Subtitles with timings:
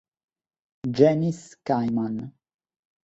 [0.97, 2.17] Janice Cayman